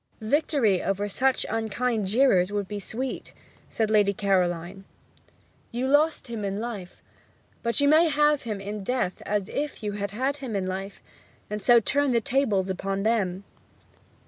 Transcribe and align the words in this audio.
"''Victory 0.19 0.81
over 0.81 1.07
such 1.07 1.45
unkind 1.47 2.07
jeerers 2.07 2.49
would 2.51 2.67
be 2.67 2.79
sweet,' 2.79 3.35
said 3.69 3.91
Lady 3.91 4.15
Caroline. 4.15 4.83
'You 5.71 5.85
lost 5.85 6.25
him 6.25 6.43
in 6.43 6.59
life; 6.59 7.03
but 7.61 7.79
you 7.79 7.87
may 7.87 8.09
have 8.09 8.41
him 8.41 8.59
in 8.59 8.83
death 8.83 9.21
as 9.27 9.47
if 9.47 9.83
you 9.83 9.91
had 9.91 10.09
had 10.09 10.37
him 10.37 10.55
in 10.55 10.65
life; 10.65 11.03
and 11.51 11.61
so 11.61 11.79
turn 11.79 12.09
the 12.09 12.19
tables 12.19 12.67
upon 12.67 13.03
them.' 13.03 13.43